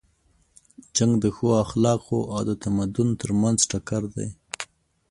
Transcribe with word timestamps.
جنګ 0.95 1.13
د 1.23 1.25
ښو 1.35 1.47
اخلاقو 1.63 2.19
او 2.33 2.39
د 2.49 2.51
تمدن 2.63 3.09
تر 3.21 3.31
منځ 3.41 3.59
ټکر 3.71 4.03
دی. 4.15 4.29